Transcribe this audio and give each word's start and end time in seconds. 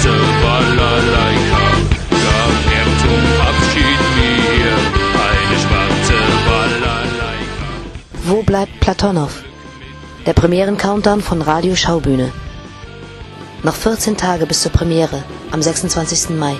warte, 0.00 0.18
Balalaika. 0.42 1.64
Gab 2.10 2.56
er 2.78 2.88
Abschied 3.48 4.00
mir 4.16 4.76
eine 5.28 5.58
schwarze 5.60 6.18
Balalaika. 6.46 7.68
Wo 8.24 8.42
bleibt 8.42 8.80
Platonow? 8.80 9.30
Der 10.26 10.32
Premieren-Countdown 10.32 11.20
von 11.22 11.42
Radio 11.42 11.74
Schaubühne. 11.74 12.32
Noch 13.62 13.74
14 13.74 14.16
Tage 14.16 14.46
bis 14.46 14.62
zur 14.62 14.72
Premiere 14.72 15.22
am 15.50 15.60
26. 15.60 16.30
Mai. 16.30 16.56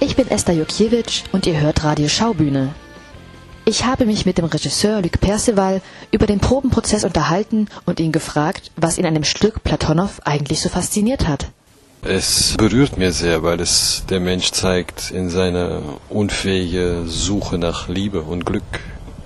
Ich 0.00 0.16
bin 0.16 0.28
Esther 0.28 0.54
Jokiewicz 0.54 1.24
und 1.32 1.46
ihr 1.46 1.60
hört 1.60 1.84
Radio 1.84 2.08
Schaubühne. 2.08 2.74
Ich 3.68 3.84
habe 3.84 4.06
mich 4.06 4.24
mit 4.24 4.38
dem 4.38 4.46
Regisseur 4.46 5.02
Luc 5.02 5.20
Perceval 5.20 5.82
über 6.10 6.26
den 6.26 6.40
Probenprozess 6.40 7.04
unterhalten 7.04 7.68
und 7.84 8.00
ihn 8.00 8.12
gefragt, 8.12 8.70
was 8.76 8.96
ihn 8.96 9.04
dem 9.04 9.24
Stück 9.24 9.62
Platonow 9.62 10.22
eigentlich 10.24 10.62
so 10.62 10.70
fasziniert 10.70 11.28
hat. 11.28 11.50
Es 12.00 12.54
berührt 12.56 12.96
mir 12.96 13.12
sehr, 13.12 13.42
weil 13.42 13.60
es 13.60 14.04
der 14.08 14.20
Mensch 14.20 14.52
zeigt 14.52 15.10
in 15.10 15.28
seiner 15.28 15.82
unfähigen 16.08 17.06
Suche 17.08 17.58
nach 17.58 17.88
Liebe 17.88 18.22
und 18.22 18.46
Glück. 18.46 18.80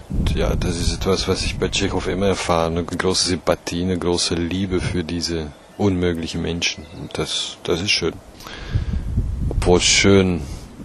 Und 0.09 0.35
ja, 0.35 0.57
das 0.57 0.77
ist 0.77 0.93
etwas, 0.93 1.29
was 1.29 1.45
ich 1.45 1.59
bei 1.59 1.69
Tschechow 1.69 2.05
immer 2.09 2.27
erfahre. 2.27 2.67
Eine 2.67 2.83
große 2.83 3.29
Sympathie, 3.29 3.83
eine 3.83 3.97
große 3.97 4.35
Liebe 4.35 4.81
für 4.81 5.05
diese 5.05 5.53
unmöglichen 5.79 6.43
Menschen. 6.43 6.85
Und 7.01 7.17
das, 7.17 7.59
das 7.63 7.81
ist 7.81 7.93
schön. 7.93 8.15
Obwohl 9.51 9.81
schön 9.81 10.41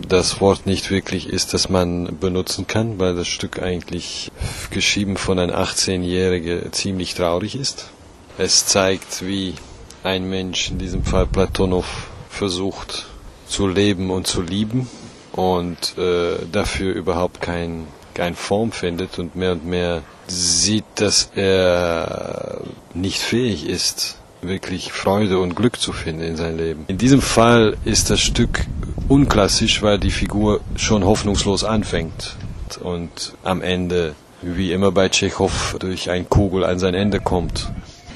das 0.07 0.41
Wort 0.41 0.66
nicht 0.66 0.91
wirklich 0.91 1.29
ist, 1.29 1.53
das 1.53 1.70
man 1.70 2.17
benutzen 2.20 2.67
kann, 2.67 2.99
weil 2.99 3.16
das 3.16 3.27
Stück 3.27 3.61
eigentlich 3.61 4.31
geschrieben 4.70 5.17
von 5.17 5.39
einem 5.39 5.55
18-Jährigen 5.55 6.71
ziemlich 6.71 7.13
traurig 7.13 7.55
ist. 7.55 7.89
Es 8.38 8.66
zeigt, 8.66 9.25
wie 9.25 9.55
ein 10.03 10.30
Mensch, 10.30 10.72
in 10.72 10.77
diesem 10.77 11.03
Fall 11.03 11.25
Platonow, 11.25 11.86
versucht 12.30 13.08
zu 13.47 13.67
leben 13.67 14.11
und 14.11 14.27
zu 14.27 14.41
lieben 14.41 14.88
und 15.31 15.97
äh, 15.97 16.38
dafür 16.52 16.94
überhaupt 16.94 17.42
kein, 17.42 17.88
keine 18.14 18.36
Form 18.36 18.71
findet 18.71 19.19
und 19.19 19.36
mehr 19.36 19.53
und 19.53 19.66
mehr 19.66 20.03
sieht, 20.27 20.86
dass 20.95 21.31
er 21.36 22.61
nicht 22.94 23.19
fähig 23.19 23.67
ist, 23.67 24.17
wirklich 24.42 24.92
Freude 24.92 25.39
und 25.39 25.55
Glück 25.55 25.80
zu 25.80 25.94
finden 25.94 26.21
in 26.21 26.36
seinem 26.36 26.58
Leben. 26.58 26.86
In 26.88 26.97
diesem 26.97 27.21
Fall 27.21 27.77
ist 27.86 28.09
das 28.09 28.19
Stück 28.19 28.66
unklassisch, 29.08 29.81
weil 29.81 29.97
die 29.97 30.11
Figur 30.11 30.61
schon 30.75 31.05
hoffnungslos 31.05 31.63
anfängt 31.63 32.36
und 32.81 33.33
am 33.44 33.61
Ende, 33.61 34.16
wie 34.41 34.72
immer 34.72 34.91
bei 34.91 35.09
Tschechow, 35.09 35.75
durch 35.80 36.09
ein 36.09 36.30
Kugel 36.30 36.64
an 36.64 36.80
sein 36.80 36.94
Ende 36.94 37.19
kommt. 37.19 37.69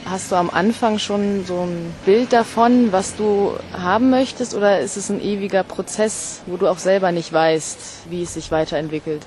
Hast 0.06 0.32
du 0.32 0.36
am 0.36 0.50
Anfang 0.50 1.00
schon 1.00 1.46
so 1.46 1.62
ein 1.62 1.94
Bild 2.06 2.34
davon, 2.34 2.92
was 2.92 3.16
du 3.16 3.54
haben 3.72 4.10
möchtest, 4.10 4.56
oder 4.56 4.80
ist 4.80 4.98
es 4.98 5.10
ein 5.10 5.22
ewiger 5.22 5.64
Prozess, 5.64 6.42
wo 6.48 6.58
du 6.58 6.68
auch 6.68 6.80
selber 6.80 7.12
nicht 7.12 7.32
weißt, 7.32 7.78
wie 8.10 8.24
es 8.24 8.34
sich 8.34 8.52
weiterentwickelt? 8.52 9.22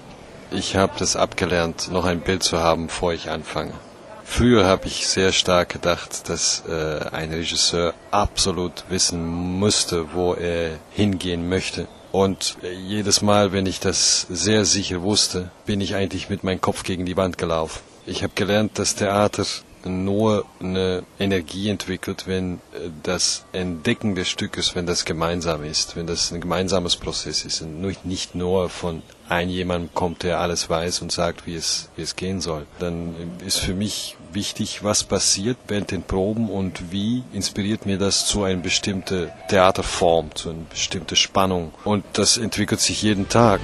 Ich 0.51 0.77
habe 0.77 0.93
das 0.99 1.17
abgelernt, 1.17 1.91
noch 1.91 2.05
ein 2.05 2.21
Bild 2.21 2.43
zu 2.43 2.59
haben, 2.59 2.89
bevor 2.89 3.13
ich 3.13 3.31
anfange. 3.31 3.73
Früher 4.25 4.65
habe 4.67 4.87
ich 4.87 5.07
sehr 5.07 5.33
stark 5.33 5.69
gedacht, 5.69 6.29
dass 6.29 6.65
äh, 6.67 7.09
ein 7.13 7.33
Regisseur 7.33 7.95
absolut 8.11 8.85
wissen 8.89 9.25
musste, 9.25 10.13
wo 10.15 10.35
er 10.35 10.79
hingehen 10.91 11.49
möchte. 11.49 11.87
Und 12.11 12.57
äh, 12.63 12.73
jedes 12.73 13.23
Mal, 13.23 13.53
wenn 13.53 13.67
ich 13.67 13.81
das 13.81 14.27
sehr 14.31 14.65
sicher 14.65 15.03
wusste, 15.03 15.51
bin 15.67 15.81
ich 15.81 15.95
eigentlich 15.95 16.31
mit 16.31 16.43
meinem 16.43 16.61
Kopf 16.61 16.83
gegen 16.83 17.07
die 17.07 17.17
Wand 17.17 17.39
gelaufen. 17.39 17.81
Ich 18.07 18.23
habe 18.23 18.33
gelernt, 18.35 18.79
dass 18.79 18.95
Theater 18.95 19.45
nur 19.87 20.45
eine 20.61 21.03
Energie 21.19 21.69
entwickelt, 21.69 22.27
wenn 22.27 22.55
äh, 22.55 22.91
das 23.03 23.45
Entdecken 23.53 24.15
des 24.15 24.29
Stückes, 24.29 24.75
wenn 24.75 24.87
das 24.87 25.05
gemeinsam 25.05 25.65
ist, 25.65 25.97
wenn 25.97 26.07
das 26.07 26.33
ein 26.33 26.41
gemeinsames 26.41 26.97
Prozess 26.97 27.45
ist 27.45 27.63
und 27.63 27.81
nicht 28.05 28.35
nur 28.35 28.69
von 28.69 29.03
ein 29.29 29.49
jemand 29.49 29.95
kommt, 29.95 30.23
der 30.23 30.41
alles 30.41 30.69
weiß 30.69 31.01
und 31.01 31.11
sagt, 31.11 31.47
wie 31.47 31.55
es, 31.55 31.89
wie 31.97 32.03
es 32.03 32.17
gehen 32.17 32.41
soll. 32.41 32.67
Dann 32.79 33.15
ist 33.45 33.59
für 33.59 33.75
mich 33.75 34.17
wichtig, 34.33 34.85
was 34.85 35.05
passiert 35.05 35.57
während 35.69 35.91
den 35.91 36.03
Proben 36.03 36.51
und 36.51 36.93
wie 36.93 37.23
inspiriert 37.33 37.87
mir 37.87 37.99
das 37.99 38.27
zu 38.27 38.43
einer 38.45 38.61
bestimmten 38.61 39.31
Theaterform, 39.49 40.35
zu 40.35 40.51
einer 40.51 40.65
bestimmten 40.69 41.17
Spannung. 41.17 41.73
Und 41.85 42.05
das 42.13 42.37
entwickelt 42.37 42.81
sich 42.81 43.03
jeden 43.03 43.29
Tag. 43.29 43.61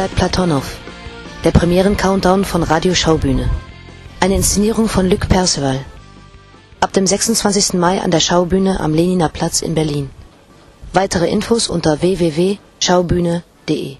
Bleibt 0.00 0.16
Platonow? 0.16 0.62
Der 1.44 1.50
Premieren-Countdown 1.50 2.46
von 2.46 2.62
Radio 2.62 2.94
Schaubühne. 2.94 3.50
Eine 4.18 4.36
Inszenierung 4.36 4.88
von 4.88 5.06
Luc 5.10 5.28
Perceval. 5.28 5.78
Ab 6.80 6.94
dem 6.94 7.06
26. 7.06 7.74
Mai 7.74 8.00
an 8.00 8.10
der 8.10 8.20
Schaubühne 8.20 8.80
am 8.80 8.94
Leniner 8.94 9.28
Platz 9.28 9.60
in 9.60 9.74
Berlin. 9.74 10.08
Weitere 10.94 11.28
Infos 11.28 11.68
unter 11.68 12.00
www.schaubühne.de 12.00 13.98